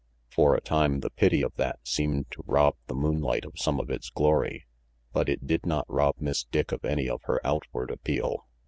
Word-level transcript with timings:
For 0.31 0.55
a 0.55 0.61
time, 0.61 1.01
the 1.01 1.11
pity 1.11 1.43
of 1.43 1.53
that 1.57 1.77
seemed 1.83 2.31
to 2.31 2.43
rob 2.47 2.75
the 2.87 2.95
moonlight 2.95 3.45
of 3.45 3.59
some 3.59 3.79
of 3.79 3.91
its 3.91 4.09
glory. 4.09 4.65
But 5.13 5.29
it 5.29 5.45
did 5.45 5.63
not 5.67 5.85
rob 5.87 6.15
Miss 6.17 6.43
Dick 6.43 6.71
of 6.71 6.83
any 6.83 7.07
of 7.07 7.21
her 7.25 7.39
outward 7.45 7.91
appeal. 7.91 8.47